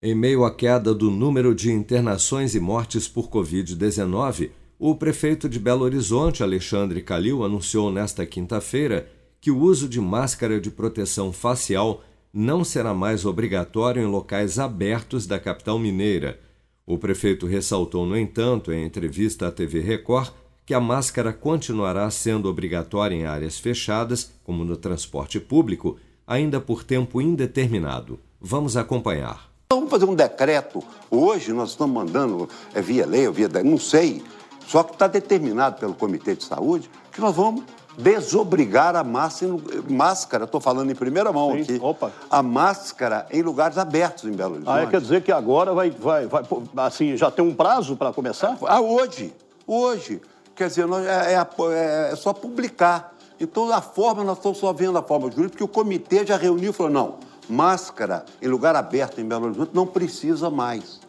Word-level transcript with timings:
Em 0.00 0.14
meio 0.14 0.44
à 0.44 0.54
queda 0.54 0.94
do 0.94 1.10
número 1.10 1.52
de 1.52 1.72
internações 1.72 2.54
e 2.54 2.60
mortes 2.60 3.08
por 3.08 3.28
Covid-19, 3.28 4.50
o 4.78 4.94
prefeito 4.94 5.48
de 5.48 5.58
Belo 5.58 5.82
Horizonte, 5.84 6.40
Alexandre 6.40 7.02
Calil, 7.02 7.42
anunciou 7.42 7.90
nesta 7.90 8.24
quinta-feira 8.24 9.10
que 9.40 9.50
o 9.50 9.58
uso 9.58 9.88
de 9.88 10.00
máscara 10.00 10.60
de 10.60 10.70
proteção 10.70 11.32
facial 11.32 12.04
não 12.32 12.62
será 12.62 12.94
mais 12.94 13.26
obrigatório 13.26 14.00
em 14.00 14.06
locais 14.06 14.56
abertos 14.56 15.26
da 15.26 15.36
capital 15.36 15.80
mineira. 15.80 16.38
O 16.86 16.96
prefeito 16.96 17.44
ressaltou, 17.44 18.06
no 18.06 18.16
entanto, 18.16 18.70
em 18.70 18.84
entrevista 18.84 19.48
à 19.48 19.50
TV 19.50 19.80
Record, 19.80 20.32
que 20.64 20.74
a 20.74 20.80
máscara 20.80 21.32
continuará 21.32 22.08
sendo 22.08 22.48
obrigatória 22.48 23.16
em 23.16 23.26
áreas 23.26 23.58
fechadas, 23.58 24.30
como 24.44 24.64
no 24.64 24.76
transporte 24.76 25.40
público, 25.40 25.96
ainda 26.24 26.60
por 26.60 26.84
tempo 26.84 27.20
indeterminado. 27.20 28.20
Vamos 28.40 28.76
acompanhar. 28.76 29.57
Vamos 29.78 29.90
fazer 29.90 30.06
um 30.06 30.14
decreto. 30.14 30.82
Hoje 31.08 31.52
nós 31.52 31.70
estamos 31.70 31.94
mandando, 31.94 32.48
é 32.74 32.82
via 32.82 33.06
lei, 33.06 33.28
ou 33.28 33.32
via. 33.32 33.48
não 33.64 33.78
sei. 33.78 34.24
Só 34.66 34.82
que 34.82 34.92
está 34.92 35.06
determinado 35.06 35.78
pelo 35.78 35.94
Comitê 35.94 36.34
de 36.34 36.42
Saúde 36.42 36.90
que 37.12 37.20
nós 37.20 37.34
vamos 37.34 37.62
desobrigar 37.96 38.96
a 38.96 39.04
máscara, 39.04 40.44
estou 40.44 40.60
falando 40.60 40.90
em 40.90 40.94
primeira 40.94 41.32
mão 41.32 41.52
Sim, 41.52 41.60
aqui, 41.62 41.78
opa. 41.80 42.12
a 42.28 42.42
máscara 42.42 43.26
em 43.30 43.40
lugares 43.42 43.78
abertos 43.78 44.24
em 44.24 44.32
Belo 44.32 44.54
Horizonte. 44.54 44.80
Ah, 44.80 44.86
quer 44.86 45.00
dizer 45.00 45.22
que 45.22 45.32
agora 45.32 45.72
vai, 45.72 45.90
vai, 45.90 46.26
vai 46.26 46.44
assim, 46.78 47.16
já 47.16 47.30
tem 47.30 47.44
um 47.44 47.54
prazo 47.54 47.96
para 47.96 48.12
começar? 48.12 48.58
Ah, 48.66 48.80
hoje, 48.80 49.32
hoje. 49.66 50.20
Quer 50.56 50.68
dizer, 50.68 50.86
é, 51.06 51.34
é, 51.34 52.12
é, 52.12 52.16
só 52.16 52.32
publicar. 52.32 53.14
Então, 53.40 53.72
a 53.72 53.80
forma, 53.80 54.24
nós 54.24 54.38
estamos 54.38 54.58
só 54.58 54.72
vendo 54.72 54.98
a 54.98 55.02
forma 55.02 55.30
jurídica, 55.30 55.50
porque 55.50 55.64
o 55.64 55.68
comitê 55.68 56.26
já 56.26 56.36
reuniu 56.36 56.70
e 56.70 56.72
falou, 56.72 56.90
não, 56.90 57.27
máscara 57.48 58.24
em 58.40 58.48
lugar 58.48 58.76
aberto 58.76 59.20
em 59.20 59.24
Belo 59.24 59.46
Horizonte 59.46 59.70
não 59.74 59.86
precisa 59.86 60.50
mais. 60.50 61.00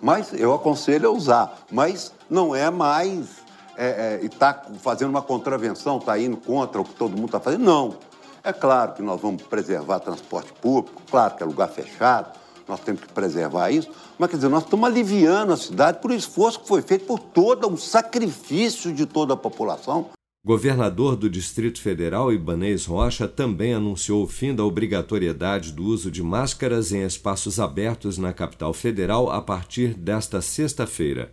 Mas 0.00 0.32
eu 0.32 0.52
aconselho 0.52 1.08
a 1.08 1.12
usar, 1.12 1.58
mas 1.70 2.12
não 2.28 2.54
é 2.54 2.70
mais 2.70 3.42
é, 3.76 4.18
é, 4.22 4.24
está 4.24 4.62
fazendo 4.80 5.10
uma 5.10 5.22
contravenção, 5.22 5.98
está 5.98 6.18
indo 6.18 6.36
contra 6.36 6.80
o 6.80 6.84
que 6.84 6.94
todo 6.94 7.12
mundo 7.12 7.26
está 7.26 7.40
fazendo. 7.40 7.64
Não. 7.64 7.96
É 8.44 8.52
claro 8.52 8.92
que 8.92 9.02
nós 9.02 9.20
vamos 9.20 9.42
preservar 9.42 10.00
transporte 10.00 10.52
público, 10.54 11.00
claro 11.08 11.36
que 11.36 11.42
é 11.42 11.46
lugar 11.46 11.68
fechado, 11.68 12.32
nós 12.66 12.80
temos 12.80 13.02
que 13.02 13.12
preservar 13.12 13.70
isso, 13.70 13.90
mas 14.18 14.30
quer 14.30 14.36
dizer, 14.36 14.48
nós 14.48 14.64
estamos 14.64 14.88
aliviando 14.88 15.52
a 15.52 15.56
cidade 15.56 15.98
por 16.00 16.10
esforço 16.10 16.60
que 16.60 16.66
foi 16.66 16.82
feito 16.82 17.06
por 17.06 17.18
todo 17.18 17.68
um 17.68 17.76
sacrifício 17.76 18.92
de 18.92 19.06
toda 19.06 19.34
a 19.34 19.36
população. 19.36 20.10
Governador 20.44 21.14
do 21.14 21.30
Distrito 21.30 21.80
Federal, 21.80 22.32
Ibanez 22.32 22.84
Rocha, 22.84 23.28
também 23.28 23.74
anunciou 23.74 24.24
o 24.24 24.26
fim 24.26 24.52
da 24.52 24.64
obrigatoriedade 24.64 25.70
do 25.70 25.84
uso 25.84 26.10
de 26.10 26.20
máscaras 26.20 26.90
em 26.90 27.04
espaços 27.04 27.60
abertos 27.60 28.18
na 28.18 28.32
capital 28.32 28.74
federal 28.74 29.30
a 29.30 29.40
partir 29.40 29.94
desta 29.94 30.40
sexta-feira. 30.42 31.32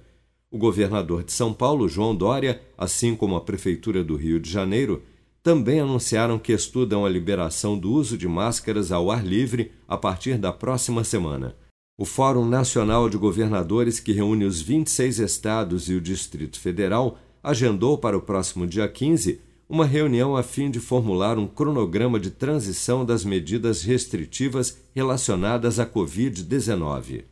O 0.52 0.60
governador 0.60 1.24
de 1.24 1.32
São 1.32 1.52
Paulo, 1.52 1.90
João 1.90 2.16
Dória, 2.16 2.62
assim 2.78 3.16
como 3.16 3.36
a 3.36 3.42
Prefeitura 3.42 4.04
do 4.04 4.16
Rio 4.16 4.40
de 4.40 4.48
Janeiro, 4.52 5.02
também 5.42 5.80
anunciaram 5.80 6.38
que 6.38 6.54
estudam 6.54 7.04
a 7.04 7.10
liberação 7.10 7.80
do 7.80 7.92
uso 7.92 8.16
de 8.16 8.28
máscaras 8.28 8.92
ao 8.92 9.10
ar 9.10 9.26
livre 9.26 9.72
a 9.88 9.98
partir 9.98 10.38
da 10.38 10.54
próxima 10.54 11.04
semana. 11.04 11.56
O 11.98 12.06
Fórum 12.06 12.46
Nacional 12.46 13.10
de 13.10 13.18
Governadores, 13.18 14.00
que 14.00 14.14
reúne 14.14 14.46
os 14.46 14.62
26 14.62 15.18
estados 15.18 15.90
e 15.90 15.96
o 15.96 16.02
Distrito 16.02 16.60
Federal, 16.60 17.18
agendou 17.44 17.98
para 17.98 18.18
o 18.18 18.22
próximo 18.22 18.68
dia 18.68 18.88
15 18.88 19.42
uma 19.70 19.86
reunião 19.86 20.36
a 20.36 20.42
fim 20.42 20.72
de 20.72 20.80
formular 20.80 21.38
um 21.38 21.46
cronograma 21.46 22.20
de 22.20 22.32
transição 22.32 23.06
das 23.06 23.24
medidas 23.24 23.84
restritivas 23.84 24.80
relacionadas 24.96 25.78
à 25.80 25.86
Covid-19. 25.86 27.26